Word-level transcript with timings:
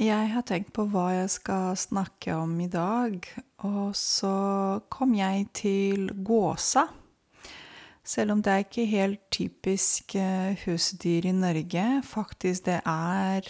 Jeg 0.00 0.30
har 0.32 0.40
tenkt 0.48 0.70
på 0.72 0.86
hva 0.88 1.10
jeg 1.12 1.28
skal 1.28 1.74
snakke 1.76 2.32
om 2.32 2.54
i 2.64 2.70
dag, 2.72 3.20
og 3.68 3.90
så 3.92 4.30
kom 4.88 5.10
jeg 5.12 5.42
til 5.52 6.06
gåsa. 6.24 6.86
Selv 8.00 8.32
om 8.32 8.40
det 8.40 8.54
er 8.54 8.62
ikke 8.64 8.86
helt 8.88 9.20
typisk 9.28 10.14
eh, 10.16 10.56
husdyr 10.62 11.26
i 11.28 11.34
Norge. 11.36 11.82
Faktisk, 12.08 12.64
det 12.70 12.78
er 12.80 13.44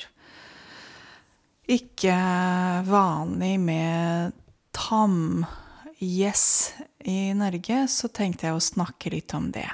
ikke 1.70 2.16
vanlig 2.88 3.52
med 3.62 4.34
tamgjess 4.74 6.48
i 7.06 7.30
Norge, 7.38 7.84
så 7.86 8.10
tenkte 8.10 8.48
jeg 8.48 8.58
å 8.58 8.64
snakke 8.72 9.12
litt 9.14 9.36
om 9.38 9.52
det. 9.54 9.68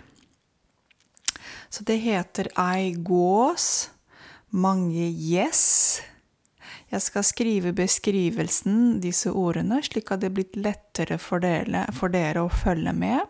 Så 1.73 1.89
det 1.89 1.97
heter 2.05 2.53
ei 2.53 2.93
gås, 3.01 3.89
mange 4.53 5.09
gjess. 5.09 6.05
Jeg 6.93 7.03
skal 7.03 7.25
skrive 7.27 7.73
beskrivelsen, 7.75 9.01
disse 9.03 9.33
ordene, 9.35 9.81
slik 9.83 10.13
at 10.15 10.23
det 10.23 10.31
blir 10.37 10.61
lettere 10.61 11.19
for 11.19 11.43
dere, 11.43 11.87
for 11.97 12.13
dere 12.15 12.45
å 12.47 12.53
følge 12.53 12.95
med. 12.95 13.25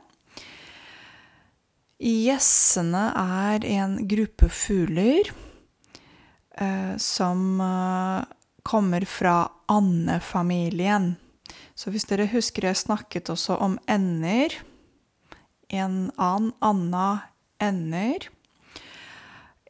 Gjessene 1.96 3.06
er 3.16 3.64
en 3.78 3.96
gruppe 4.04 4.50
fugler 4.52 5.30
eh, 6.60 6.96
som 7.00 7.60
eh, 7.64 8.26
kommer 8.66 9.06
fra 9.08 9.38
andefamilien. 9.72 11.14
Så 11.76 11.92
hvis 11.94 12.04
dere 12.10 12.28
husker 12.28 12.68
jeg 12.68 12.82
snakket 12.84 13.32
også 13.32 13.56
om 13.62 13.78
ender 13.88 14.52
En 15.66 16.12
and, 16.16 16.52
anna, 16.62 17.32
ender. 17.58 18.28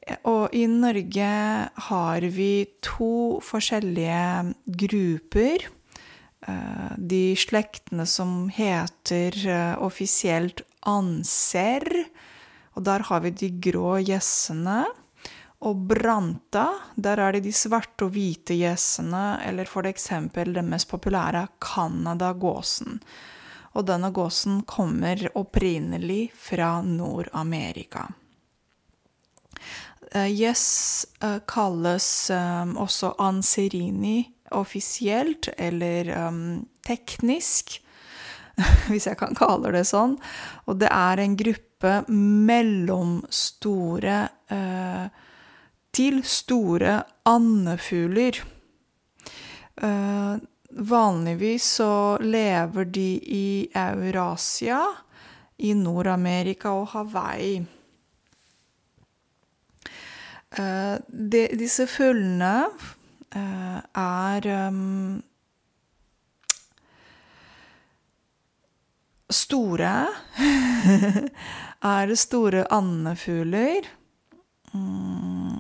Og 0.07 0.55
i 0.55 0.67
Norge 0.71 1.31
har 1.89 2.27
vi 2.31 2.51
to 2.85 3.41
forskjellige 3.43 4.55
grupper. 4.83 5.67
Eh, 6.47 6.93
de 6.97 7.35
slektene 7.39 8.07
som 8.07 8.47
heter 8.55 9.39
eh, 9.51 9.75
offisielt 9.83 10.63
anser. 10.87 11.87
Og 12.77 12.85
der 12.87 13.03
har 13.09 13.25
vi 13.25 13.33
de 13.35 13.51
grå 13.67 13.97
gjessene. 14.07 14.85
Og 15.67 15.87
branta, 15.89 16.69
der 16.95 17.19
er 17.19 17.35
det 17.35 17.47
de 17.47 17.55
svarte 17.57 18.07
og 18.07 18.13
hvite 18.15 18.55
gjessene, 18.59 19.41
eller 19.49 19.67
for 19.67 19.89
eksempel 19.89 20.53
den 20.55 20.69
mest 20.71 20.91
populære 20.91 21.47
Canada-gåsen. 21.65 23.01
Og 23.75 23.89
denne 23.89 24.13
gåsen 24.15 24.61
kommer 24.69 25.25
opprinnelig 25.35 26.29
fra 26.37 26.79
Nord-Amerika. 26.85 28.05
Yes 30.15 31.07
eh, 31.21 31.35
eh, 31.35 31.41
kalles 31.47 32.31
um, 32.31 32.77
også 32.77 33.15
anserini 33.19 34.33
offisielt, 34.51 35.49
eller 35.59 36.31
teknisk, 36.87 37.83
hvis 38.89 39.07
jeg 39.09 39.19
kan 39.19 39.35
kalle 39.35 39.73
det 39.75 39.83
sånn. 39.89 40.15
Og 40.71 40.79
det 40.79 40.87
er 40.95 41.19
en 41.19 41.35
gruppe 41.37 42.05
mellomstore 42.47 44.21
til 45.99 46.23
store 46.23 47.03
andefugler. 47.27 48.39
Vanligvis 50.71 51.65
så 51.83 52.19
lever 52.23 52.85
de 52.85 53.11
i 53.35 53.69
Eurasia, 53.75 54.85
i 55.59 55.75
Nord-Amerika 55.75 56.71
og 56.71 56.93
Hawaii. 56.95 57.76
Uh, 60.57 60.97
de, 61.09 61.47
disse 61.59 61.85
fuglene 61.91 62.67
uh, 63.37 63.81
er 63.93 64.47
um, 64.69 65.23
store. 69.29 69.95
er 71.97 72.15
store 72.17 72.65
andefugler. 72.73 73.89
Mm, 74.73 75.59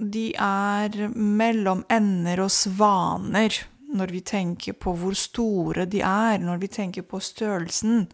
de 0.00 0.26
er 0.34 1.08
mellom 1.14 1.84
ender 1.92 2.46
og 2.46 2.50
svaner 2.54 3.62
når 3.90 4.12
vi 4.14 4.20
tenker 4.22 4.76
på 4.78 4.94
hvor 4.96 5.16
store 5.18 5.84
de 5.90 6.02
er, 6.06 6.38
når 6.38 6.60
vi 6.62 6.68
tenker 6.70 7.02
på 7.02 7.20
størrelsen. 7.20 8.06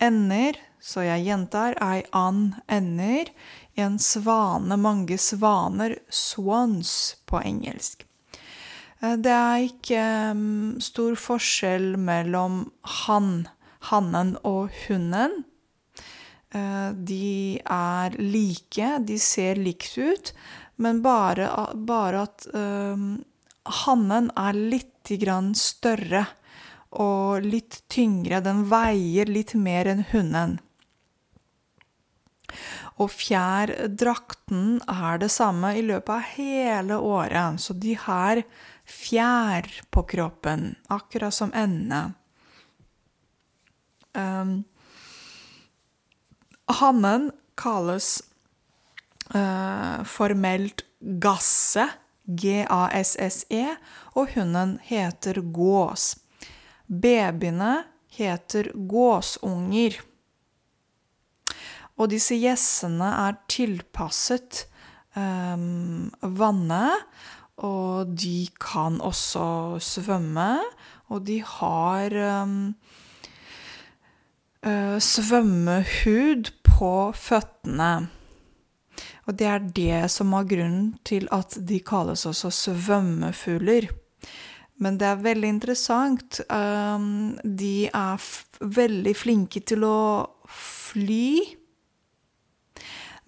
Ender, 0.00 0.58
så 0.80 1.02
jeg 1.06 1.24
gjentar, 1.26 1.74
ei 1.82 2.04
and 2.14 2.60
ender 2.70 3.32
en 3.78 3.98
svane, 4.02 4.76
mange 4.80 5.18
svaner, 5.18 5.98
swans 6.10 6.92
på 7.28 7.40
engelsk. 7.40 8.04
Eh, 9.00 9.16
det 9.16 9.34
er 9.34 9.66
ikke 9.68 10.06
stor 10.84 11.18
forskjell 11.28 11.92
mellom 12.00 12.64
han, 13.04 13.46
hannen 13.90 14.36
og 14.42 14.74
hunden. 14.86 15.44
Uh, 16.48 16.96
de 16.96 17.60
er 17.60 18.14
like, 18.16 18.86
de 19.04 19.18
ser 19.20 19.58
likt 19.60 19.98
ut, 20.00 20.30
men 20.80 21.02
bare, 21.04 21.50
bare 21.76 22.22
at 22.24 22.46
hannen 23.84 24.30
er 24.32 24.56
litt 24.56 25.12
grann 25.20 25.50
større 25.58 26.24
og 26.96 27.44
litt 27.44 27.82
tyngre. 27.92 28.40
Den 28.44 28.64
veier 28.70 29.28
litt 29.28 29.54
mer 29.58 29.90
enn 29.92 30.04
hunden. 30.12 30.58
Og 32.98 33.10
fjærdrakten 33.14 34.80
er 34.90 35.20
det 35.22 35.30
samme 35.30 35.74
i 35.78 35.84
løpet 35.86 36.14
av 36.14 36.30
hele 36.34 36.98
året. 36.98 37.60
Så 37.62 37.76
de 37.78 37.94
har 37.94 38.42
fjær 38.88 39.68
på 39.94 40.02
kroppen, 40.08 40.72
akkurat 40.90 41.34
som 41.34 41.52
endene. 41.54 42.14
Um, 44.18 44.64
hannen 46.80 47.30
kalles 47.58 48.16
uh, 49.34 50.02
formelt 50.08 50.82
gasse, 51.22 51.86
G-A-S-S-E, 52.28 53.76
og 54.18 54.34
hunden 54.34 54.74
heter 54.84 55.38
gås. 55.54 56.10
Babyene 56.88 57.84
heter 58.18 58.72
gåsunger. 58.74 60.00
Og 61.98 62.10
disse 62.12 62.36
gjessene 62.38 63.08
er 63.26 63.38
tilpasset 63.50 64.64
um, 65.18 66.08
vannet, 66.22 67.06
og 67.58 68.12
de 68.14 68.46
kan 68.62 69.00
også 69.02 69.78
svømme. 69.82 70.52
Og 71.10 71.24
de 71.26 71.40
har 71.42 72.14
um, 72.44 72.60
uh, 74.62 74.98
svømmehud 75.02 76.52
på 76.68 76.92
føttene. 77.18 77.92
Og 79.28 79.36
det 79.36 79.48
er 79.50 79.64
det 79.76 80.02
som 80.12 80.32
er 80.36 80.46
grunnen 80.48 80.92
til 81.04 81.26
at 81.34 81.58
de 81.68 81.82
kalles 81.84 82.24
også 82.28 82.52
svømmefugler. 82.54 83.90
Men 84.78 84.96
det 85.00 85.08
er 85.08 85.24
veldig 85.24 85.50
interessant. 85.50 86.38
Um, 86.48 87.34
de 87.42 87.88
er 87.90 88.28
veldig 88.62 89.14
flinke 89.18 89.64
til 89.66 89.82
å 89.84 89.98
fly. 90.46 91.57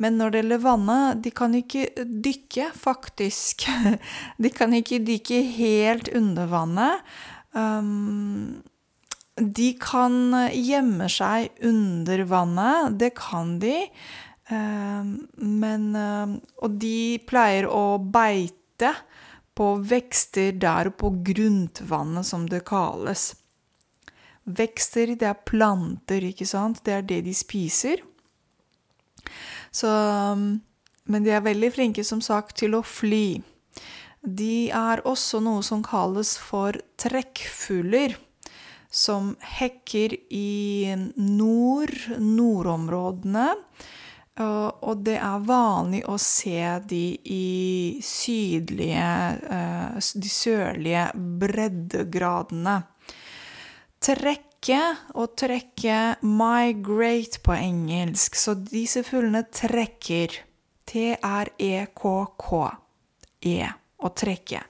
Men 0.00 0.16
når 0.16 0.32
det 0.32 0.40
gjelder 0.40 0.62
vannet, 0.64 1.20
de 1.24 1.32
kan 1.36 1.54
ikke 1.56 1.84
dykke, 2.24 2.70
faktisk. 2.76 3.66
De 4.42 4.50
kan 4.52 4.72
ikke 4.76 5.02
dykke 5.04 5.42
helt 5.58 6.08
under 6.16 6.48
vannet. 6.48 7.06
Um, 7.52 8.62
de 9.40 9.72
kan 9.80 10.34
gjemme 10.52 11.08
seg 11.12 11.50
under 11.64 12.24
vannet. 12.28 12.96
Det 13.00 13.12
kan 13.18 13.58
de. 13.62 13.76
Um, 14.50 15.14
men 15.36 15.90
um, 15.94 16.36
Og 16.60 16.76
de 16.82 17.20
pleier 17.28 17.68
å 17.68 18.00
beite 18.00 18.94
på 19.56 19.74
vekster 19.84 20.54
der 20.56 20.90
på 20.96 21.12
grunnvannet, 21.24 22.26
som 22.26 22.46
det 22.48 22.62
kalles. 22.68 23.34
Vekster, 24.44 25.14
det 25.20 25.28
er 25.28 25.42
planter, 25.46 26.24
ikke 26.30 26.48
sant? 26.48 26.80
Det 26.84 26.94
er 26.96 27.04
det 27.06 27.20
de 27.26 27.34
spiser. 27.36 28.00
Så, 29.70 29.90
um, 29.90 30.60
men 31.10 31.24
de 31.26 31.34
er 31.34 31.44
veldig 31.46 31.70
flinke, 31.74 32.04
som 32.06 32.22
sagt, 32.24 32.56
til 32.62 32.76
å 32.78 32.82
fly. 32.86 33.40
De 34.20 34.68
er 34.68 35.00
også 35.08 35.40
noe 35.40 35.62
som 35.64 35.84
kalles 35.84 36.34
for 36.38 36.76
trekkfugler, 37.00 38.18
som 38.90 39.36
hekker 39.58 40.16
i 40.34 40.90
nord, 41.16 41.94
nordområdene. 42.18 43.48
Og 44.40 45.02
det 45.04 45.16
er 45.20 45.46
vanlig 45.46 46.00
å 46.08 46.16
se 46.20 46.60
de 46.88 47.04
i 47.28 48.00
sydlige, 48.04 49.10
eh, 49.56 49.98
de 50.24 50.30
sørlige 50.32 51.06
breddegradene. 51.42 52.76
Trekk 54.00 54.49
trekke 54.60 54.96
og 55.14 55.36
trekke 55.36 56.16
'migrate' 56.22 57.40
på 57.42 57.52
engelsk. 57.52 58.34
Så 58.34 58.54
disse 58.54 59.02
fuglene 59.02 59.44
trekker. 59.50 60.28
T-r-e-k-k. 60.86 62.70
E. 63.42 63.68
Å 63.98 64.08
trekke. 64.08 64.60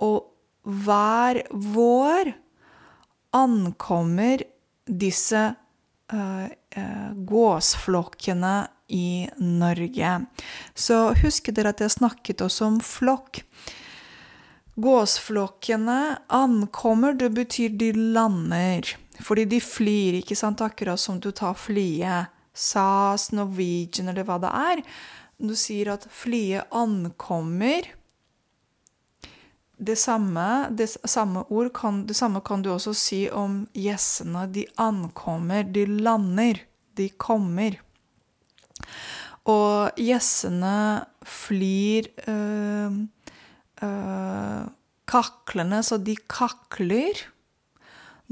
Og 0.00 0.24
hver 0.64 1.42
vår 1.50 2.34
ankommer 3.32 4.42
disse 4.84 5.54
uh, 6.12 6.46
uh, 6.76 7.12
gåsflokkene 7.14 8.68
i 8.88 9.28
Norge. 9.38 10.26
Så 10.74 11.14
husker 11.22 11.52
dere 11.52 11.72
at 11.72 11.80
jeg 11.80 11.96
snakket 11.96 12.44
også 12.44 12.66
om 12.66 12.80
flokk. 12.80 13.40
Gåsflokkene 14.76 16.18
ankommer, 16.28 17.14
det 17.14 17.30
betyr 17.32 17.78
de 17.78 17.92
lander. 17.94 18.96
Fordi 19.22 19.44
de 19.46 19.60
flyr, 19.62 20.20
ikke 20.20 20.36
sant, 20.38 20.62
akkurat 20.64 21.00
som 21.00 21.20
du 21.22 21.30
tar 21.30 21.54
flyet. 21.58 22.32
SAS, 22.54 23.32
Norwegian 23.34 24.08
eller 24.12 24.26
hva 24.26 24.38
det 24.42 24.50
er. 24.54 24.82
Du 25.42 25.54
sier 25.58 25.90
at 25.94 26.06
flyet 26.14 26.70
ankommer 26.74 27.90
det 29.84 29.96
samme, 29.98 30.68
det 30.70 30.86
samme 31.04 31.42
ord 31.50 31.72
kan, 31.74 32.04
det 32.06 32.14
samme 32.16 32.40
kan 32.46 32.62
du 32.62 32.70
også 32.72 32.94
si 32.96 33.24
om 33.30 33.64
gjessene. 33.74 34.46
De 34.54 34.64
ankommer, 34.80 35.66
de 35.66 35.86
lander, 35.86 36.62
de 36.94 37.08
kommer. 37.18 37.80
Og 39.50 39.98
gjessene 40.00 41.04
flyr 41.26 42.08
øh, 42.30 43.02
øh, 43.82 44.62
kaklende, 45.10 45.82
så 45.82 45.98
de 45.98 46.16
kakler 46.16 47.26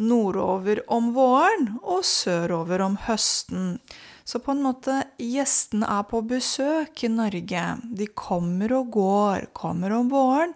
nordover 0.00 0.80
om 0.92 1.10
våren 1.16 1.68
og 1.82 2.04
sørover 2.06 2.84
om 2.84 2.96
høsten. 3.06 3.76
Så 4.24 4.38
på 4.42 4.54
en 4.54 4.62
måte, 4.64 5.02
gjestene 5.18 5.88
er 5.90 6.06
på 6.08 6.22
besøk 6.24 7.04
i 7.04 7.10
Norge. 7.12 7.64
De 7.82 8.06
kommer 8.16 8.72
og 8.78 8.92
går, 8.94 9.48
kommer 9.56 9.94
om 9.98 10.10
våren 10.12 10.54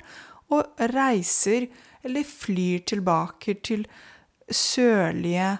og 0.54 0.78
reiser 0.94 1.66
eller 2.06 2.26
flyr 2.26 2.84
tilbake 2.86 3.56
til 3.66 3.82
sørlige 4.46 5.56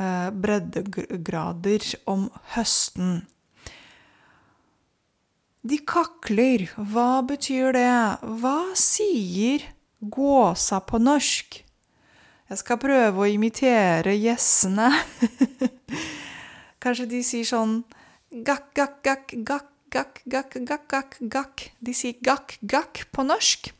eh, 0.00 0.30
breddegrader 0.32 1.84
om 2.08 2.30
høsten. 2.54 3.20
De 5.62 5.78
kakler. 5.86 6.64
Hva 6.74 7.22
betyr 7.26 7.76
det? 7.76 7.90
Hva 8.42 8.72
sier 8.78 9.68
gåsa 10.00 10.80
på 10.82 10.98
norsk? 10.98 11.60
Jeg 12.52 12.60
skal 12.60 12.76
prøve 12.76 13.16
å 13.16 13.30
imitere 13.32 14.12
gjessene. 14.12 14.90
Kanskje 16.84 17.06
de 17.08 17.20
sier 17.24 17.48
sånn 17.48 17.78
gakk, 18.28 18.66
gakk, 18.76 18.98
gakk, 19.00 19.32
gakk, 19.40 19.70
gakk, 19.94 20.20
gakk, 20.28 20.58
gakk, 20.68 20.84
gakk, 20.92 21.16
gakk. 21.32 21.64
De 21.80 21.96
sier 21.96 22.20
gakk, 22.20 22.58
gakk 22.60 23.06
på 23.08 23.24
norsk. 23.24 23.72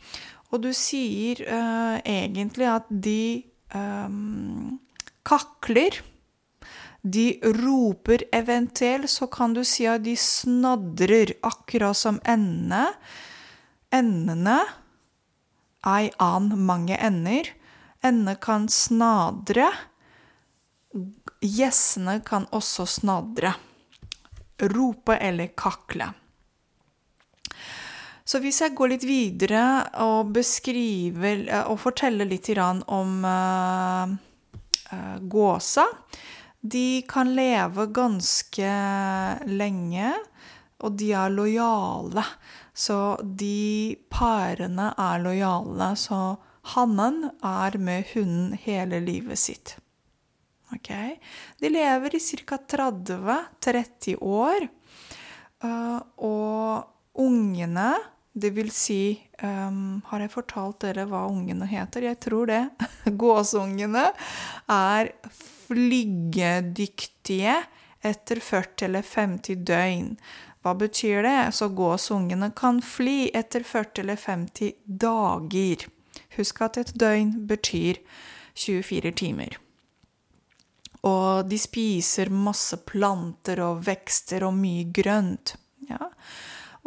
Og 0.48 0.64
du 0.64 0.70
sier 0.72 1.44
uh, 1.52 2.00
egentlig 2.00 2.70
at 2.72 2.88
de 2.88 3.44
um, 3.76 4.80
kakler. 5.20 6.00
De 7.04 7.28
roper 7.60 8.24
eventuelt, 8.32 9.12
så 9.12 9.28
kan 9.28 9.52
du 9.52 9.66
si 9.68 9.84
at 9.84 10.08
de 10.08 10.16
snadrer, 10.16 11.36
akkurat 11.44 11.98
som 11.98 12.24
endene. 12.24 12.86
Endene 13.92 14.62
ei 15.84 16.08
an 16.16 16.54
mange 16.56 16.96
ender. 16.96 17.58
Endene 18.02 18.34
kan 18.42 18.68
snadre. 18.68 19.68
Gjessene 21.42 22.18
kan 22.26 22.48
også 22.50 22.86
snadre. 22.86 23.54
Rope 24.72 25.16
eller 25.16 25.54
kakle. 25.58 26.10
Så 28.24 28.38
hvis 28.42 28.60
jeg 28.62 28.74
går 28.78 28.92
litt 28.94 29.06
videre 29.06 29.62
og 30.04 30.30
beskriver 30.34 31.42
og 31.66 31.80
forteller 31.82 32.28
litt 32.28 32.48
om 32.56 33.24
uh, 33.26 34.12
uh, 34.92 35.16
gåsa 35.20 35.84
De 36.60 37.02
kan 37.10 37.32
leve 37.34 37.88
ganske 37.90 38.74
lenge, 39.50 40.12
og 40.78 40.94
de 40.98 41.10
er 41.18 41.34
lojale. 41.34 42.24
Så 42.72 43.18
de 43.22 43.96
parene 44.10 44.92
er 44.94 45.18
lojale. 45.22 45.90
Så 45.98 46.20
hannen 46.62 47.30
er 47.42 47.78
med 47.78 48.04
hunden 48.12 48.52
hele 48.62 49.00
livet 49.02 49.38
sitt. 49.38 49.76
Okay? 50.74 51.16
De 51.58 51.68
lever 51.68 52.16
i 52.16 52.20
ca. 52.20 52.56
30-30 52.56 54.16
år. 54.22 54.68
Uh, 55.62 56.00
og 56.16 56.84
ungene, 57.22 57.94
det 58.32 58.50
vil 58.56 58.70
si 58.74 59.20
um, 59.44 60.00
Har 60.08 60.24
jeg 60.24 60.32
fortalt 60.32 60.80
dere 60.82 61.04
hva 61.06 61.26
ungene 61.30 61.68
heter? 61.70 62.02
Jeg 62.08 62.18
tror 62.24 62.46
det. 62.50 62.62
Gåsungene 63.22 64.08
er 64.72 65.12
flygedyktige 65.68 67.56
etter 68.02 68.40
40 68.42 68.88
eller 68.88 69.02
50 69.06 69.56
døgn. 69.68 70.16
Hva 70.62 70.74
betyr 70.78 71.22
det? 71.26 71.52
Så 71.54 71.68
gåsungene 71.74 72.50
kan 72.54 72.80
fly 72.82 73.30
etter 73.34 73.62
40 73.66 74.02
eller 74.04 74.18
50 74.18 74.72
dager. 74.86 75.86
Husk 76.36 76.62
at 76.64 76.78
et 76.80 76.94
døgn 76.98 77.34
betyr 77.48 78.00
24 78.56 79.12
timer. 79.18 79.58
Og 81.02 81.48
de 81.50 81.58
spiser 81.58 82.30
masse 82.30 82.78
planter 82.86 83.62
og 83.64 83.82
vekster 83.86 84.46
og 84.46 84.54
mye 84.54 84.86
grønt. 84.94 85.56
Ja. 85.88 86.12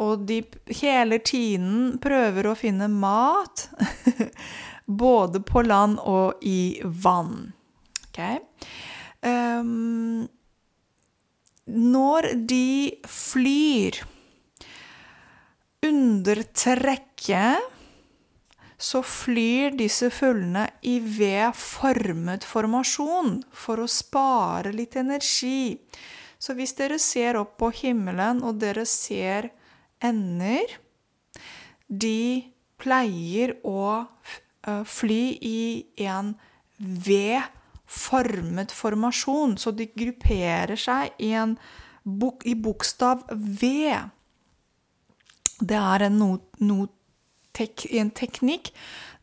Og 0.02 0.24
de 0.28 0.40
hele 0.80 1.18
tiden 1.24 1.98
prøver 2.02 2.48
å 2.48 2.56
finne 2.56 2.88
mat, 2.92 3.68
både 5.02 5.40
på 5.44 5.64
land 5.66 6.00
og 6.00 6.42
i 6.44 6.80
vann. 6.84 7.52
Okay? 8.08 8.40
Um, 9.20 10.26
når 11.66 12.32
de 12.48 12.96
flyr 13.10 14.00
under 15.86 16.42
trekket 16.56 17.75
så 18.78 19.00
flyr 19.02 19.76
disse 19.78 20.10
fuglene 20.12 20.66
i 20.84 20.98
V-formet 21.00 22.44
formasjon 22.44 23.38
for 23.52 23.80
å 23.80 23.88
spare 23.88 24.72
litt 24.76 24.98
energi. 25.00 25.78
Så 26.38 26.52
hvis 26.56 26.76
dere 26.76 26.98
ser 27.00 27.38
opp 27.40 27.56
på 27.60 27.70
himmelen, 27.78 28.42
og 28.44 28.60
dere 28.60 28.84
ser 28.88 29.50
ender 30.04 30.76
De 31.86 32.42
pleier 32.76 33.54
å 33.62 34.04
fly 34.84 35.22
i 35.40 35.60
en 36.02 36.34
V-formet 36.76 38.74
formasjon, 38.74 39.56
så 39.56 39.70
de 39.70 39.86
grupperer 39.94 40.76
seg 40.76 41.14
i, 41.22 41.30
en, 41.38 41.54
i 42.44 42.54
bokstav 42.58 43.22
V. 43.30 43.70
Det 45.62 45.78
er 45.78 46.08
en 46.08 46.18
not, 46.18 46.50
not 46.58 46.95
tek 47.56 47.86
en 47.96 48.12
teknikk 48.14 48.70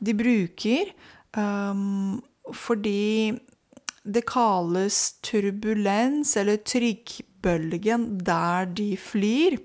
de 0.04 0.16
bruker 0.18 0.92
um, 1.38 2.22
fordi 2.52 3.34
det 4.04 4.26
kalles 4.28 4.98
turbulens, 5.24 6.36
eller 6.38 6.60
trykkbølgen, 6.60 8.18
der 8.28 8.68
de 8.68 8.90
flyr. 9.00 9.58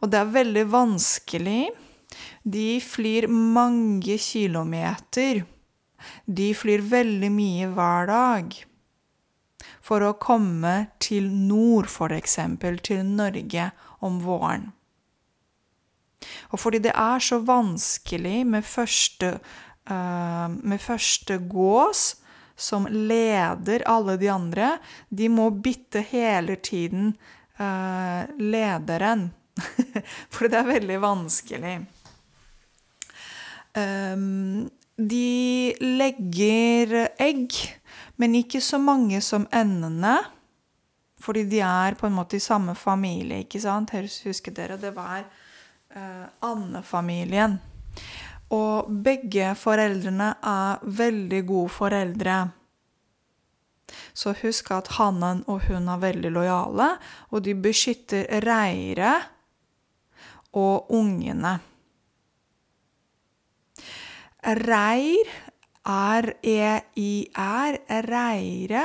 Og 0.00 0.10
det 0.10 0.18
er 0.18 0.34
veldig 0.34 0.64
vanskelig. 0.72 1.62
De 2.42 2.80
flyr 2.80 3.28
mange 3.28 4.16
kilometer. 4.18 5.44
De 6.26 6.48
flyr 6.56 6.82
veldig 6.88 7.30
mye 7.30 7.68
hver 7.76 8.08
dag. 8.08 8.56
For 9.84 10.02
å 10.02 10.16
komme 10.18 10.74
til 11.02 11.28
nord, 11.28 11.92
f.eks., 11.92 12.38
til 12.82 13.04
Norge 13.04 13.68
om 14.00 14.18
våren. 14.24 14.72
Og 16.52 16.60
fordi 16.60 16.82
det 16.84 16.94
er 16.94 17.22
så 17.22 17.38
vanskelig 17.44 18.42
med 18.46 18.66
første, 18.66 19.36
uh, 19.90 20.48
med 20.50 20.80
første 20.80 21.38
gås, 21.50 22.16
som 22.56 22.86
leder 22.86 23.82
alle 23.90 24.16
de 24.20 24.30
andre, 24.30 24.76
de 25.10 25.28
må 25.32 25.50
bytte 25.50 26.04
hele 26.12 26.56
tiden 26.56 27.14
uh, 27.60 28.28
lederen. 28.38 29.30
For 30.32 30.48
det 30.48 30.60
er 30.60 30.70
veldig 30.70 31.00
vanskelig. 31.02 31.74
Um, 33.72 34.68
de 34.96 35.72
legger 35.80 37.08
egg, 37.20 37.56
men 38.20 38.36
ikke 38.36 38.60
så 38.60 38.78
mange 38.78 39.20
som 39.24 39.48
endene. 39.52 40.18
Fordi 41.22 41.44
de 41.46 41.60
er 41.62 41.94
på 41.98 42.08
en 42.08 42.16
måte 42.16 42.36
i 42.36 42.42
samme 42.42 42.74
familie, 42.74 43.44
ikke 43.44 43.60
sant? 43.62 43.94
Husker 43.94 44.54
dere, 44.54 44.78
det 44.80 44.90
var 44.96 45.22
eh, 45.96 46.26
Anne-familien. 46.48 47.58
Og 48.52 48.90
begge 49.04 49.54
foreldrene 49.56 50.34
er 50.44 50.82
veldig 50.82 51.42
gode 51.48 51.72
foreldre. 51.72 52.38
Så 54.16 54.34
husk 54.42 54.70
at 54.72 54.92
hannen 54.98 55.42
og 55.48 55.66
hun 55.68 55.88
er 55.88 56.00
veldig 56.00 56.32
lojale, 56.32 56.88
og 57.32 57.44
de 57.44 57.54
beskytter 57.56 58.28
reiret 58.44 59.28
og 60.52 60.92
ungene. 60.92 61.58
Reir, 64.42 65.32
er 65.82 66.28
e-i-r. 66.42 67.78
reire, 68.08 68.84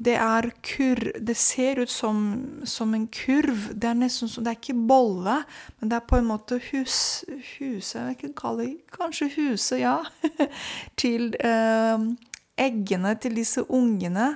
det 0.00 0.16
er 0.16 0.48
kurv 0.64 1.12
Det 1.20 1.36
ser 1.36 1.82
ut 1.82 1.90
som, 1.90 2.20
som, 2.64 2.94
en 2.94 3.06
kurv. 3.12 3.68
Det 3.76 3.88
er 3.90 3.98
nesten 3.98 4.30
som 4.32 4.44
Det 4.44 4.54
er 4.54 4.58
ikke 4.58 4.86
bolle, 4.88 5.42
men 5.78 5.92
det 5.92 5.98
er 5.98 6.08
på 6.08 6.20
en 6.20 6.30
måte 6.30 6.60
hus... 6.70 7.24
Huset 7.58 8.00
Jeg 8.00 8.18
kan 8.22 8.34
kalle 8.38 8.64
det 8.64 8.96
kanskje 8.96 9.30
huset, 9.36 9.82
ja. 9.82 9.98
til 11.00 11.34
eh, 11.36 12.08
eggene 12.56 13.14
til 13.20 13.36
disse 13.36 13.64
ungene. 13.68 14.32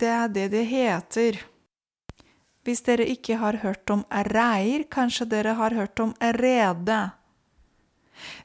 Det 0.00 0.08
er 0.08 0.32
det 0.32 0.48
det 0.56 0.66
heter. 0.70 1.42
Hvis 2.64 2.84
dere 2.86 3.06
ikke 3.10 3.36
har 3.42 3.60
hørt 3.60 3.90
om 3.90 4.06
reir, 4.32 4.86
kanskje 4.88 5.28
dere 5.28 5.56
har 5.58 5.74
hørt 5.76 6.00
om 6.00 6.14
rede. 6.40 7.00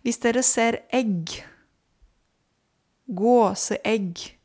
Hvis 0.03 0.19
dere 0.19 0.43
ser 0.43 0.81
egg, 0.91 1.38
gåseegg 3.07 4.37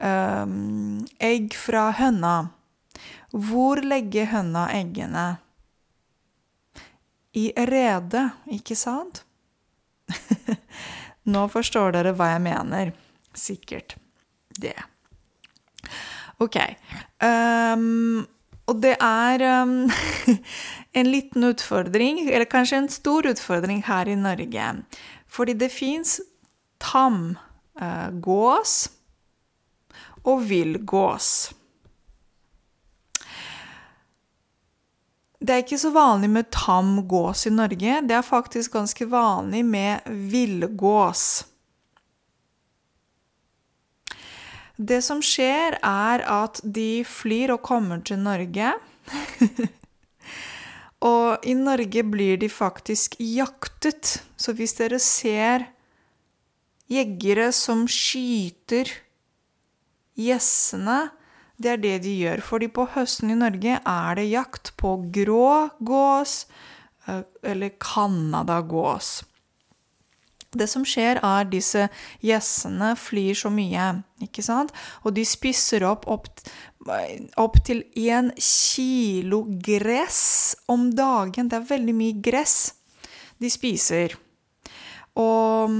um, 0.00 1.06
egg 1.20 1.54
fra 1.56 1.90
høna. 1.96 2.34
Hvor 3.30 3.80
legger 3.84 4.30
høna 4.32 4.66
eggene? 4.74 5.26
I 7.38 7.50
redet, 7.54 8.26
ikke 8.50 8.74
sant? 8.74 9.22
Nå 11.30 11.46
forstår 11.52 11.94
dere 11.94 12.14
hva 12.18 12.32
jeg 12.32 12.42
mener. 12.48 12.92
Sikkert 13.36 13.94
det. 14.58 14.74
Ok. 16.42 16.58
Um, 17.22 18.26
og 18.70 18.80
det 18.82 18.96
er 18.98 19.44
um, 19.62 19.90
en 20.98 21.10
liten 21.12 21.46
utfordring, 21.46 22.24
eller 22.26 22.50
kanskje 22.50 22.82
en 22.82 22.90
stor 22.90 23.30
utfordring 23.30 23.84
her 23.86 24.10
i 24.10 24.18
Norge. 24.18 24.72
Fordi 25.30 25.54
det 25.54 25.70
fins 25.70 26.18
tamgås. 26.82 27.38
uh, 27.80 28.10
gås 28.18 28.90
og 30.28 30.44
villgås. 30.48 31.50
Det 35.40 35.54
er 35.54 35.62
ikke 35.62 35.80
så 35.80 35.90
vanlig 35.94 36.28
med 36.28 36.50
tam 36.52 36.98
gås 37.08 37.46
i 37.48 37.52
Norge. 37.54 38.02
Det 38.04 38.16
er 38.18 38.26
faktisk 38.26 38.74
ganske 38.76 39.06
vanlig 39.08 39.62
med 39.64 40.04
villgås. 40.32 41.46
Det 44.76 45.00
som 45.04 45.20
skjer, 45.24 45.78
er 45.84 46.24
at 46.28 46.60
de 46.64 47.02
flyr 47.08 47.54
og 47.56 47.64
kommer 47.64 48.04
til 48.04 48.20
Norge. 48.20 48.74
og 51.12 51.44
i 51.48 51.56
Norge 51.56 52.04
blir 52.04 52.40
de 52.40 52.48
faktisk 52.52 53.16
jaktet. 53.20 54.20
Så 54.36 54.52
hvis 54.56 54.76
dere 54.76 55.00
ser 55.00 55.70
jegere 56.90 57.48
som 57.56 57.86
skyter 57.88 58.92
Gjessene, 60.18 61.10
det 61.60 61.74
er 61.74 61.80
det 61.82 61.96
de 62.06 62.16
gjør. 62.24 62.42
Fordi 62.44 62.70
på 62.72 62.86
høsten 62.94 63.32
i 63.32 63.38
Norge 63.38 63.78
er 63.78 64.18
det 64.18 64.28
jakt 64.30 64.72
på 64.80 64.96
grå 65.12 65.70
gås 65.78 66.44
eller 67.42 67.74
canadagås. 67.80 69.20
Det 70.50 70.66
som 70.66 70.82
skjer, 70.82 71.20
er 71.22 71.46
disse 71.46 71.84
gjessene 72.26 72.94
flyr 72.98 73.36
så 73.38 73.52
mye, 73.54 74.00
ikke 74.24 74.42
sant? 74.42 74.72
Og 75.06 75.14
de 75.14 75.22
spiser 75.26 75.84
opp 75.86 76.08
opp, 76.10 76.26
opp 77.38 77.60
til 77.66 77.84
én 77.94 78.32
kilo 78.34 79.44
gress 79.62 80.56
om 80.66 80.88
dagen. 80.90 81.50
Det 81.50 81.60
er 81.60 81.70
veldig 81.70 81.94
mye 81.94 82.18
gress 82.18 82.56
de 83.38 83.50
spiser. 83.52 84.16
Og 85.14 85.70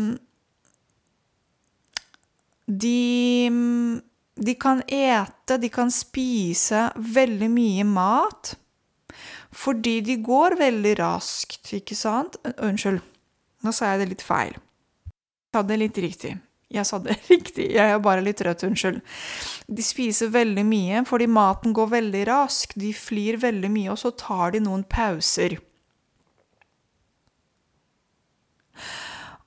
de 2.71 2.97
de 4.41 4.55
kan 4.57 4.83
ete, 4.89 5.59
de 5.61 5.69
kan 5.73 5.91
spise 5.93 6.89
veldig 6.97 7.51
mye 7.53 7.85
mat. 7.85 8.55
Fordi 9.53 9.99
de 10.07 10.17
går 10.23 10.57
veldig 10.61 10.95
raskt, 11.01 11.73
ikke 11.77 11.97
sant? 11.99 12.39
Unnskyld, 12.57 13.03
nå 13.67 13.73
sa 13.75 13.93
jeg 13.93 14.05
det 14.05 14.13
litt 14.15 14.25
feil. 14.25 14.55
Jeg 15.51 15.59
sa 15.59 15.65
det 15.67 15.81
litt 15.83 15.99
riktig. 16.01 16.37
Jeg 16.71 16.87
sa 16.87 17.01
det 17.03 17.17
riktig, 17.33 17.67
jeg 17.75 17.93
er 17.93 18.03
bare 18.03 18.23
litt 18.25 18.39
trøtt, 18.41 18.63
unnskyld. 18.69 19.01
De 19.67 19.85
spiser 19.85 20.31
veldig 20.33 20.65
mye 20.67 21.03
fordi 21.09 21.27
maten 21.31 21.75
går 21.77 21.91
veldig 21.97 22.27
raskt. 22.31 22.79
De 22.79 22.95
flyr 22.95 23.41
veldig 23.43 23.73
mye, 23.75 23.91
og 23.93 24.01
så 24.01 24.15
tar 24.15 24.55
de 24.55 24.63
noen 24.65 24.87
pauser. 24.89 25.59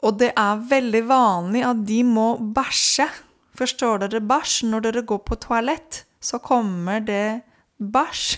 Og 0.04 0.20
det 0.20 0.34
er 0.36 0.66
veldig 0.70 1.06
vanlig 1.08 1.64
at 1.64 1.86
de 1.88 2.02
må 2.04 2.34
bæsje 2.54 3.08
Forstår 3.58 4.06
dere 4.06 4.22
bæsj? 4.22 4.66
Når 4.70 4.86
dere 4.88 5.06
går 5.06 5.22
på 5.28 5.36
toalett, 5.36 6.04
så 6.22 6.40
kommer 6.42 7.04
det 7.06 7.44
bæsj. 7.78 8.38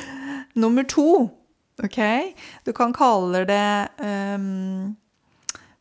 Nummer 0.62 0.86
to, 0.88 1.28
OK? 1.82 2.00
Du 2.66 2.72
kan 2.72 2.94
kalle 2.94 3.44
det 3.48 3.88
um, 4.00 4.94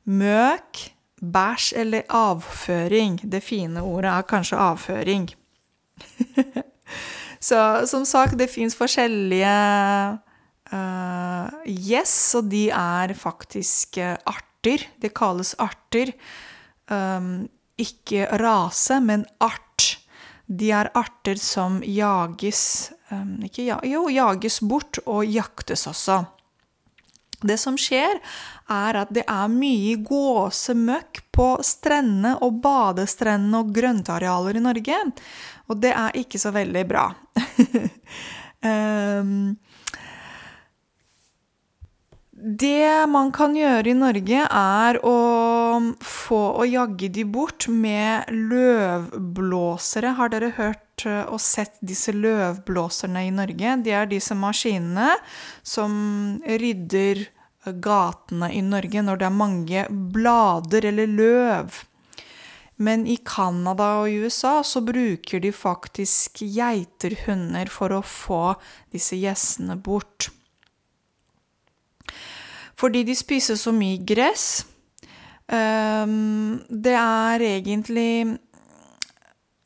møk, 0.04 0.82
bæsj 1.22 1.74
eller 1.80 2.10
avføring. 2.10 3.22
Det 3.32 3.44
fine 3.44 3.82
ordet 3.82 4.12
er 4.12 4.28
kanskje 4.28 4.60
avføring. 4.60 5.30
så 7.48 7.86
som 7.88 8.06
sagt, 8.06 8.40
det 8.40 8.50
fins 8.52 8.75
forskjellige 8.75 9.56
uh, 10.74 11.48
yes, 11.70 12.36
og 12.36 12.52
de 12.52 12.68
er 12.70 13.13
faktisk 13.16 14.02
uh, 14.02 14.16
arter. 14.25 14.90
Det 15.02 15.13
kalles 15.16 15.56
arter. 15.60 16.12
Um, 16.92 17.48
ikke 17.80 18.27
rase, 18.39 19.00
men 19.01 19.25
art. 19.44 19.98
De 20.46 20.70
er 20.75 20.92
arter 20.98 21.39
som 21.39 21.80
jages 21.88 22.92
um, 23.12 23.39
ikke, 23.48 23.65
Jo, 23.88 24.06
jages 24.12 24.60
bort 24.62 25.00
og 25.06 25.24
jaktes 25.25 25.88
også. 25.89 26.24
Det 27.44 27.58
som 27.60 27.75
skjer, 27.80 28.20
er 28.72 29.00
at 29.01 29.12
det 29.12 29.25
er 29.27 29.51
mye 29.51 29.98
gåsemøkk 30.06 31.24
på 31.36 31.48
strendene 31.65 32.38
og 32.46 32.62
badestrendene 32.63 33.63
og 33.63 33.74
grøntarealer 33.75 34.60
i 34.60 34.63
Norge. 34.63 35.00
Og 35.68 35.82
det 35.84 35.92
er 35.92 36.20
ikke 36.22 36.39
så 36.39 36.53
veldig 36.56 36.86
bra. 36.88 37.10
um, 38.63 39.56
det 42.44 43.08
man 43.08 43.30
kan 43.32 43.54
gjøre 43.56 43.88
i 43.88 43.96
Norge, 43.96 44.42
er 44.44 44.98
å 45.08 45.18
få 46.04 46.40
å 46.60 46.66
jagge 46.68 47.08
de 47.16 47.24
bort 47.24 47.70
med 47.72 48.28
løvblåsere. 48.36 50.12
Har 50.18 50.34
dere 50.34 50.50
hørt 50.58 51.06
eh, 51.08 51.24
og 51.24 51.40
sett 51.40 51.78
disse 51.80 52.12
løvblåserne 52.12 53.24
i 53.30 53.32
Norge? 53.32 53.78
Det 53.86 53.96
er 53.96 54.12
disse 54.12 54.36
maskinene 54.36 55.14
som 55.64 55.96
rydder 56.44 57.24
gatene 57.64 58.52
i 58.52 58.60
Norge 58.66 59.06
når 59.08 59.24
det 59.24 59.30
er 59.30 59.40
mange 59.40 59.88
blader 60.12 60.92
eller 60.92 61.16
løv. 61.16 61.82
Men 62.84 63.08
i 63.08 63.22
Canada 63.24 64.02
og 64.04 64.12
USA 64.12 64.58
så 64.68 64.84
bruker 64.84 65.40
de 65.40 65.56
faktisk 65.56 66.44
geiterhunder 66.44 67.72
for 67.72 67.96
å 67.96 68.04
få 68.04 68.46
disse 68.92 69.16
gjessene 69.16 69.80
bort 69.80 70.34
fordi 72.84 73.06
de 73.08 73.16
spiser 73.16 73.56
så 73.56 73.72
mye 73.72 74.02
gress. 74.04 74.66
Um, 75.48 76.60
det 76.68 76.96
er 77.00 77.44
egentlig 77.48 78.40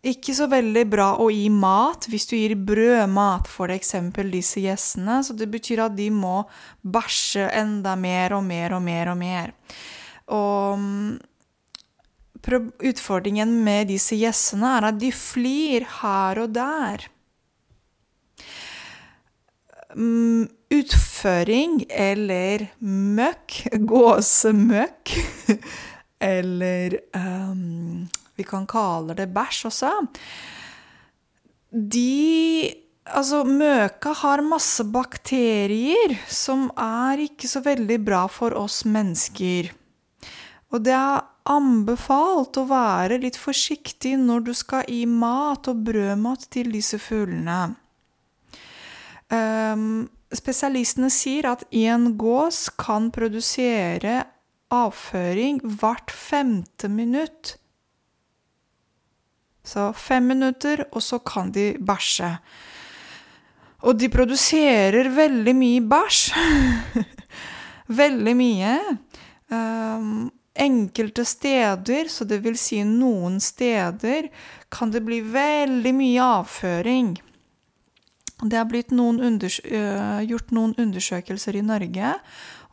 ikke 0.08 0.36
så 0.38 0.46
veldig 0.52 0.84
bra 0.90 1.08
å 1.20 1.28
gi 1.34 1.48
mat 1.50 2.06
hvis 2.10 2.28
du 2.30 2.36
gir 2.38 2.54
brødmat 2.62 3.50
eksempel 3.74 4.30
disse 4.32 4.62
gjessene. 4.62 5.24
Så 5.26 5.34
det 5.34 5.50
betyr 5.50 5.82
at 5.88 5.96
de 5.98 6.12
må 6.14 6.44
bæsje 6.86 7.50
enda 7.58 7.96
mer 7.98 8.38
og 8.38 8.46
mer 8.46 8.78
og 8.78 8.86
mer 8.86 9.12
og 9.14 9.18
mer. 9.18 9.56
Og 10.38 10.86
utfordringen 12.86 13.50
med 13.66 13.90
disse 13.90 14.16
gjessene 14.16 14.78
er 14.78 14.92
at 14.92 15.02
de 15.02 15.10
flyr 15.12 15.88
her 16.04 16.44
og 16.46 16.54
der. 16.56 17.10
Um, 19.98 20.46
utføring 21.18 21.86
eller 21.90 22.68
møkk, 22.80 23.68
gåsemøkk, 23.90 25.14
eller 26.22 27.00
um, 27.16 28.08
Vi 28.38 28.44
kan 28.46 28.68
kalle 28.68 29.16
det 29.18 29.30
bæsj 29.34 29.66
også. 29.68 29.94
De 31.72 32.84
Altså, 33.08 33.46
møka 33.48 34.12
har 34.20 34.42
masse 34.44 34.84
bakterier 34.84 36.18
som 36.28 36.66
er 36.76 37.22
ikke 37.24 37.48
så 37.48 37.62
veldig 37.64 38.02
bra 38.04 38.26
for 38.28 38.52
oss 38.52 38.82
mennesker. 38.84 39.70
Og 40.76 40.84
det 40.84 40.92
er 40.92 41.24
anbefalt 41.48 42.60
å 42.60 42.66
være 42.68 43.22
litt 43.24 43.40
forsiktig 43.40 44.18
når 44.20 44.44
du 44.50 44.52
skal 44.52 44.84
gi 44.92 45.06
mat 45.08 45.72
og 45.72 45.86
brødmat 45.88 46.50
til 46.52 46.74
disse 46.76 47.00
fuglene. 47.00 47.78
Um, 49.32 50.10
Spesialistene 50.36 51.08
sier 51.14 51.48
at 51.48 51.64
én 51.72 52.12
gås 52.20 52.68
kan 52.76 53.12
produsere 53.16 54.26
avføring 54.74 55.62
hvert 55.64 56.12
femte 56.12 56.90
minutt. 56.92 57.56
Så 59.64 59.92
fem 59.96 60.28
minutter, 60.28 60.86
og 60.92 61.04
så 61.04 61.20
kan 61.20 61.52
de 61.56 61.74
bæsje. 61.80 62.38
Og 63.88 64.00
de 64.00 64.10
produserer 64.12 65.10
veldig 65.16 65.54
mye 65.56 65.84
bæsj. 65.88 66.22
veldig 68.02 68.36
mye. 68.36 68.74
Um, 69.48 70.32
enkelte 70.58 71.24
steder, 71.26 72.10
så 72.12 72.26
det 72.28 72.42
vil 72.44 72.58
si 72.60 72.82
noen 72.84 73.40
steder, 73.44 74.28
kan 74.74 74.92
det 74.92 75.04
bli 75.06 75.22
veldig 75.22 75.94
mye 75.96 76.30
avføring. 76.42 77.14
Det 78.38 78.54
har 78.58 78.70
noen 78.94 79.18
uh, 79.20 80.22
gjort 80.22 80.52
noen 80.54 80.76
undersøkelser 80.78 81.56
i 81.58 81.64
Norge, 81.66 82.14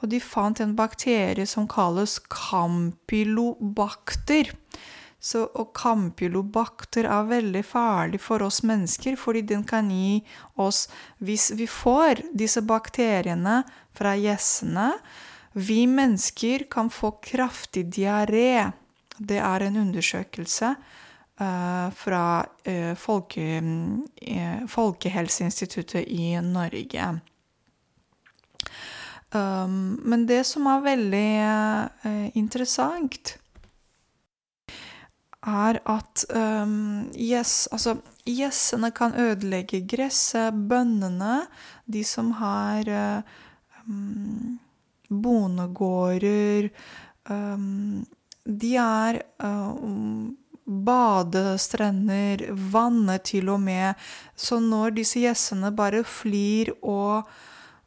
og 0.02 0.09
de 0.12 0.21
fant 0.21 0.61
en 0.61 0.76
bakterie 0.76 1.47
som 1.49 1.64
kalles 1.68 2.18
campylobacter. 2.28 4.52
Så, 5.25 5.49
og 5.56 5.73
campylobacter 5.73 7.09
er 7.09 7.25
veldig 7.30 7.64
farlig 7.64 8.21
for 8.21 8.42
oss 8.44 8.61
mennesker, 8.61 9.16
fordi 9.16 9.40
den 9.54 9.64
kan 9.64 9.88
gi 9.88 10.21
oss 10.61 10.85
Hvis 11.16 11.56
vi 11.56 11.64
får 11.66 12.21
disse 12.37 12.61
bakteriene 12.61 13.64
fra 13.97 14.12
gjessene, 14.21 14.92
vi 15.54 15.87
mennesker 15.88 16.68
kan 16.68 16.90
få 16.90 17.11
kraftig 17.25 17.87
diaré. 17.94 18.73
Det 19.16 19.38
er 19.40 19.61
en 19.62 19.76
undersøkelse 19.87 20.75
fra 21.35 22.47
uh, 22.69 22.95
Folke, 22.95 23.62
uh, 24.31 24.67
Folkehelseinstituttet 24.71 26.05
i 26.07 26.35
Norge. 26.41 27.21
Um, 29.35 29.97
men 30.07 30.26
det 30.31 30.45
som 30.47 30.69
er 30.71 30.85
veldig 30.85 31.31
interessant, 32.38 33.35
er 35.45 35.81
at 35.91 36.25
um, 36.33 37.11
yes, 37.19 37.67
altså, 37.73 37.97
gjessene 38.25 38.93
kan 38.95 39.17
ødelegge 39.19 39.83
gresset, 39.91 40.55
bønnene, 40.71 41.43
de 41.85 42.05
som 42.07 42.31
har 42.38 42.88
um, 43.85 44.61
bondegårder 45.11 46.71
um, 47.29 48.07
De 48.45 48.76
er 48.76 49.21
um, 49.43 50.37
badestrender, 50.64 52.47
vannet 52.73 53.28
til 53.30 53.50
og 53.52 53.61
med. 53.61 54.00
Så 54.37 54.61
når 54.62 54.97
disse 54.99 55.21
gjessene 55.23 55.73
bare 55.76 56.04
flir 56.09 56.73
og 56.80 57.28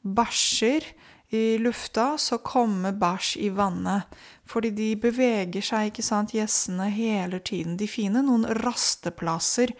bæsjer 0.01 0.86
i 1.34 1.57
lufta, 1.60 2.15
så 2.17 2.38
kommer 2.39 2.96
bæsj 2.96 3.36
i 3.43 3.50
vannet. 3.51 4.07
Fordi 4.48 4.72
de 4.72 4.91
beveger 4.96 5.65
seg, 5.65 5.91
ikke 5.91 6.05
sant, 6.05 6.36
gjessene 6.36 6.88
hele 6.93 7.41
tiden. 7.43 7.75
De 7.79 7.88
finner 7.89 8.24
noen 8.24 8.48
rasteplasser. 8.62 9.74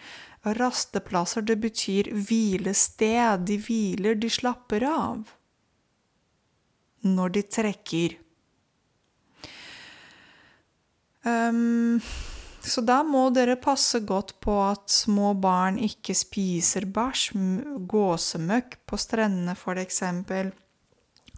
Rasteplasser, 0.58 1.46
det 1.46 1.56
betyr 1.62 2.10
hvilested. 2.12 3.46
De 3.48 3.56
hviler, 3.62 4.18
de 4.18 4.30
slapper 4.30 4.84
av. 4.90 5.34
Når 7.06 7.36
de 7.38 7.42
trekker. 7.48 8.18
Um, 11.24 12.00
så 12.68 12.82
da 12.84 13.00
må 13.06 13.28
dere 13.34 13.56
passe 13.60 14.00
godt 14.06 14.36
på 14.44 14.54
at 14.66 14.90
små 14.92 15.32
barn 15.40 15.78
ikke 15.82 16.14
spiser 16.16 16.88
bæsj, 16.92 17.30
gåsemøkk 17.88 18.78
på 18.88 18.98
strendene 19.00 19.56
eksempel. 19.82 20.52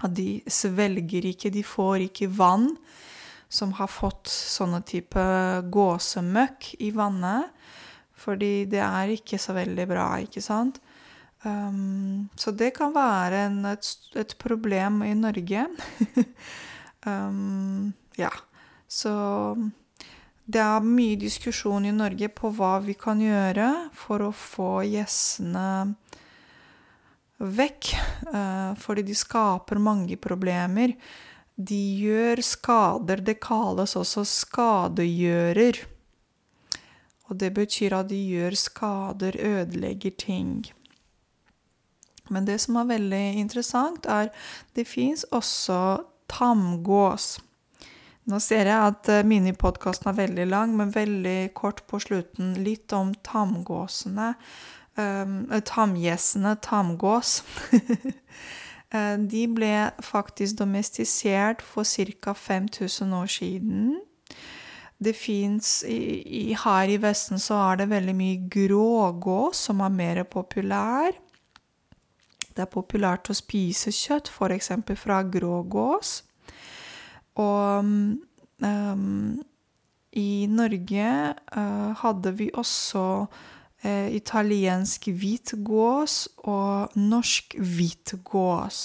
At 0.00 0.14
de 0.16 0.40
svelger 0.48 1.26
ikke, 1.32 1.52
de 1.52 1.62
får 1.66 2.06
ikke 2.08 2.30
vann 2.32 2.70
som 3.50 3.72
har 3.80 3.90
fått 3.90 4.30
sånne 4.30 4.80
type 4.86 5.22
gåsemøkk 5.74 6.74
i 6.86 6.92
vannet. 6.94 7.50
Fordi 8.20 8.66
det 8.70 8.82
er 8.84 9.14
ikke 9.16 9.40
så 9.40 9.56
veldig 9.56 9.86
bra, 9.90 10.06
ikke 10.22 10.42
sant? 10.44 10.78
Um, 11.42 12.28
så 12.36 12.52
det 12.52 12.74
kan 12.76 12.92
være 12.92 13.46
en, 13.46 13.62
et, 13.70 13.86
et, 14.14 14.34
problem 14.38 15.00
i 15.06 15.14
Norge. 15.16 15.66
um, 17.06 17.92
ja. 18.20 18.32
Så 18.90 19.12
det 20.50 20.60
er 20.62 20.84
mye 20.86 21.18
diskusjon 21.20 21.86
i 21.86 21.94
Norge 21.94 22.30
på 22.34 22.50
hva 22.56 22.78
vi 22.82 22.96
kan 22.98 23.20
gjøre 23.22 23.68
for 23.96 24.24
å 24.24 24.32
få 24.34 24.80
gjessene 24.88 25.66
vekk. 27.40 27.92
Uh, 28.32 28.72
fordi 28.80 29.04
de 29.06 29.16
skaper 29.16 29.80
mange 29.82 30.18
problemer. 30.20 30.96
De 31.54 31.80
gjør 32.00 32.42
skader. 32.44 33.22
Det 33.24 33.38
kalles 33.42 33.96
også 33.96 34.24
skadegjører. 34.26 35.82
Og 37.30 37.38
det 37.38 37.52
betyr 37.54 37.94
at 38.00 38.10
de 38.10 38.18
gjør 38.18 38.56
skader, 38.58 39.36
ødelegger 39.38 40.16
ting. 40.18 40.64
Men 42.30 42.46
det 42.46 42.60
som 42.62 42.78
er 42.78 42.90
veldig 42.90 43.26
interessant, 43.42 44.06
er 44.06 44.30
at 44.30 44.74
det 44.78 44.86
fins 44.88 45.24
også 45.30 46.02
tamgås. 46.30 47.38
Nå 48.30 48.38
ser 48.42 48.68
jeg 48.70 48.92
at 48.92 49.10
eh, 49.10 49.26
minipodkasten 49.26 50.10
er 50.12 50.18
veldig 50.20 50.46
lang, 50.50 50.74
men 50.78 50.94
veldig 50.94 51.52
kort 51.58 51.82
på 51.90 52.00
slutten. 52.02 52.54
Litt 52.64 52.92
om 52.96 53.12
tamgåsene. 53.26 54.34
Um, 54.98 55.44
tamgjessene, 55.66 56.56
tamgås. 56.62 57.40
Eh, 58.90 59.16
de 59.22 59.44
ble 59.46 59.74
faktisk 60.02 60.56
domestisert 60.58 61.60
for 61.62 61.86
ca. 61.86 62.32
5000 62.34 63.12
år 63.14 63.28
siden. 63.30 64.00
Det 64.98 65.14
fins 65.14 65.84
Her 66.64 66.90
i 66.90 66.96
Vesten 66.98 67.38
så 67.38 67.54
er 67.70 67.76
det 67.76 67.86
veldig 67.92 68.14
mye 68.18 68.48
grågås 68.50 69.62
som 69.68 69.80
er 69.86 69.94
mer 69.94 70.22
populær. 70.24 71.14
Det 72.50 72.64
er 72.66 72.72
populært 72.74 73.30
å 73.30 73.36
spise 73.38 73.92
kjøtt, 73.94 74.28
f.eks. 74.28 74.72
fra 74.98 75.22
grågås. 75.22 76.24
Og 77.38 77.84
um, 77.84 79.42
i 80.12 80.46
Norge 80.50 81.34
uh, 81.56 81.90
hadde 82.02 82.32
vi 82.38 82.50
også 82.54 83.04
uh, 83.84 84.08
italiensk 84.10 85.06
hvitgås 85.14 86.28
og 86.50 86.96
norsk 86.98 87.54
hvitgås. 87.58 88.80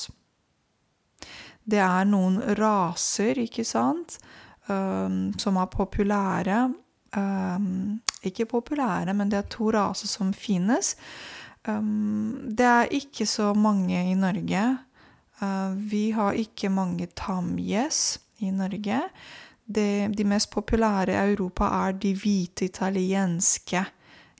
Det 1.65 1.81
er 1.81 2.05
noen 2.05 2.38
raser, 2.60 3.39
ikke 3.41 3.65
sant, 3.65 4.19
um, 4.69 5.34
som 5.41 5.58
er 5.58 5.71
populære. 5.73 6.60
Um, 7.17 8.01
ikke 8.25 8.45
populære, 8.45 9.13
men 9.13 9.31
det 9.31 9.39
er 9.39 9.49
to 9.49 9.71
raser 9.73 10.08
som 10.08 10.34
finnes. 10.34 10.93
Um, 11.67 12.53
det 12.53 12.65
er 12.65 12.93
ikke 12.93 13.25
så 13.25 13.53
mange 13.58 13.97
i 14.12 14.13
Norge. 14.13 14.77
Uh, 15.41 15.73
vi 15.73 16.12
har 16.13 16.38
ikke 16.38 16.69
mange 16.69 17.10
tamgjess 17.17 18.19
i 18.43 18.52
Norge. 18.52 19.02
Det, 19.65 20.12
de 20.17 20.26
mest 20.28 20.52
populære 20.54 21.13
i 21.13 21.32
Europa 21.32 21.69
er 21.88 21.98
de 21.98 22.13
hvite 22.13 22.65
italienske 22.65 23.86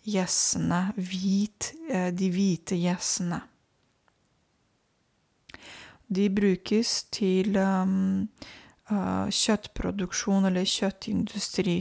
gjessene. 0.06 0.82
Hvit, 0.96 1.74
eh, 1.90 2.12
de 2.14 2.30
hvite 2.30 2.78
gjessene. 2.78 3.42
De 6.08 6.30
brukes 6.30 7.04
til 7.10 7.58
um, 7.58 8.28
uh, 8.92 9.26
kjøttproduksjon 9.34 10.46
eller 10.46 10.68
kjøttindustri. 10.70 11.80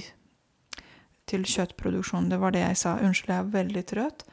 Til 1.28 1.44
kjøttproduksjon. 1.44 2.30
Det 2.30 2.40
var 2.40 2.54
det 2.56 2.64
jeg 2.64 2.80
sa. 2.80 2.96
Unnskyld, 3.04 3.34
jeg 3.34 3.44
er 3.44 3.52
veldig 3.58 3.84
trøtt. 3.92 4.24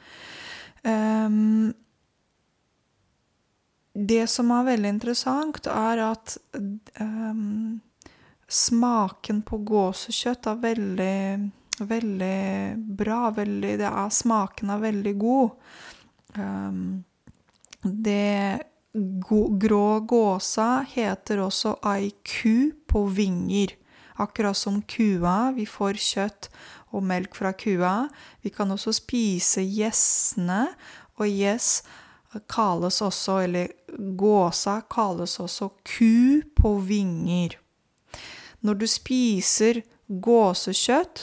Um, 0.88 1.74
det 3.94 4.26
som 4.32 4.52
er 4.56 4.68
veldig 4.70 4.92
interessant, 4.96 5.68
er 5.68 6.04
at 6.06 6.38
um, 7.00 7.82
smaken 8.48 9.42
på 9.48 9.60
gåsekjøtt 9.68 10.48
er 10.52 10.62
veldig 10.62 11.18
veldig 11.86 12.76
bra. 12.98 13.30
Veldig, 13.36 13.76
er, 13.80 14.10
smaken 14.14 14.74
er 14.74 14.82
veldig 14.82 15.16
god. 15.20 15.50
Um, 16.38 17.04
det 17.82 18.62
grå 18.92 19.86
gåsa 20.06 20.84
heter 20.92 21.42
også 21.46 21.78
ei 21.94 22.12
ku 22.28 22.72
på 22.88 23.06
vinger. 23.16 23.76
Akkurat 24.22 24.58
som 24.58 24.82
kua. 24.84 25.52
Vi 25.56 25.66
får 25.66 25.98
kjøtt 25.98 26.52
og 26.92 27.06
melk 27.08 27.38
fra 27.40 27.54
kua. 27.56 28.10
Vi 28.44 28.52
kan 28.54 28.72
også 28.72 28.94
spise 28.94 29.64
gjessene, 29.64 30.68
og 31.22 31.30
gjess 31.30 31.82
kalles 32.50 33.02
også, 33.04 33.42
eller 33.46 33.72
gåsa 34.18 34.82
kalles 34.92 35.40
også 35.44 35.70
ku 35.84 36.42
på 36.56 36.76
vinger. 36.88 37.58
Når 38.62 38.78
du 38.80 38.88
spiser 38.88 39.82
gåsekjøtt, 40.08 41.22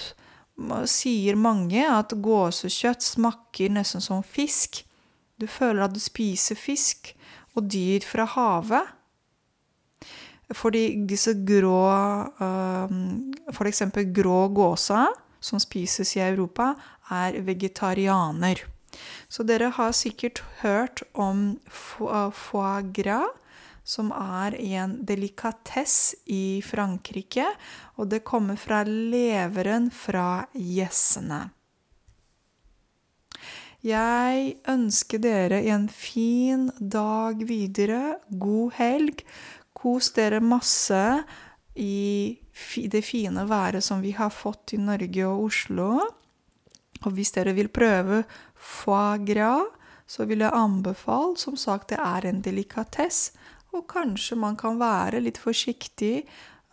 sier 0.91 1.39
mange 1.39 1.85
at 1.87 2.13
gåsekjøtt 2.19 3.05
smaker 3.05 3.73
nesten 3.73 4.03
som 4.03 4.25
fisk. 4.27 4.83
Du 5.39 5.47
føler 5.47 5.87
at 5.87 5.95
du 5.95 6.01
spiser 6.03 6.59
fisk 6.59 7.13
og 7.55 7.69
dyr 7.71 8.05
fra 8.07 8.27
havet. 8.35 8.95
Fordi 10.57 10.83
disse 11.07 11.35
grå 11.47 11.79
F.eks. 13.53 13.83
Grå 14.17 14.39
gåsa, 14.57 15.07
som 15.41 15.61
spises 15.63 16.17
i 16.17 16.25
Europa, 16.25 16.73
er 17.15 17.39
vegetarianer. 17.45 18.65
Så 19.29 19.45
dere 19.49 19.73
har 19.77 19.93
sikkert 19.97 20.43
hørt 20.63 21.03
om 21.15 21.59
foie 21.69 22.81
gras, 22.97 23.37
som 23.89 24.11
er 24.13 24.53
en 24.61 24.99
delikatesse 25.09 26.19
i 26.29 26.61
Frankrike. 26.65 27.47
Og 27.97 28.11
det 28.13 28.25
kommer 28.29 28.59
fra 28.61 28.83
leveren 28.85 29.89
fra 29.95 30.45
gjessene. 30.53 31.47
Jeg 33.87 34.57
ønsker 34.67 35.21
dere 35.23 35.63
en 35.71 35.87
fin 35.89 36.67
dag 36.81 37.45
videre. 37.47 38.19
God 38.29 38.75
helg. 38.77 39.23
Kos 39.79 40.11
dere 40.17 40.43
masse 40.43 41.23
i 41.79 42.35
det 42.91 43.05
fine 43.07 43.45
været 43.47 43.85
som 43.87 44.03
vi 44.03 44.11
har 44.19 44.35
fått 44.35 44.75
i 44.75 44.81
Norge 44.83 45.27
og 45.31 45.45
Oslo. 45.47 45.93
Og 47.07 47.15
hvis 47.15 47.31
dere 47.37 47.55
vil 47.55 47.71
prøve 47.71 48.25
foie 48.59 49.19
gras, 49.29 49.75
så 50.09 50.25
vil 50.25 50.41
jeg 50.41 50.57
anbefale 50.57 51.37
Som 51.37 51.57
sagt, 51.57 51.91
det 51.91 51.99
er 52.01 52.27
en 52.27 52.41
delikatess, 52.43 53.33
og 53.77 53.87
kanskje 53.91 54.39
man 54.41 54.57
kan 54.57 54.79
være 54.81 55.21
litt 55.21 55.39
forsiktig, 55.39 56.25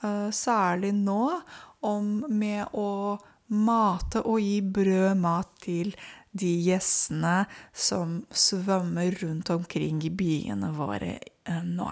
uh, 0.04 0.32
særlig 0.32 0.94
nå, 0.96 1.42
om 1.86 2.24
med 2.32 2.72
å 2.74 3.18
mate 3.52 4.24
og 4.26 4.40
gi 4.42 4.62
brødmat 4.64 5.52
til 5.62 5.92
de 6.36 6.50
gjessene 6.66 7.46
som 7.72 8.24
svømmer 8.32 9.20
rundt 9.22 9.52
omkring 9.54 10.02
i 10.08 10.10
byene 10.10 10.72
våre 10.76 11.18
uh, 11.50 11.62
nå. 11.62 11.92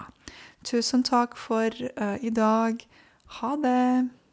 Tusen 0.64 1.04
takk 1.04 1.36
for 1.36 1.70
uh, 2.00 2.16
i 2.24 2.32
dag. 2.32 2.80
Ha 3.40 3.56
det! 3.60 4.23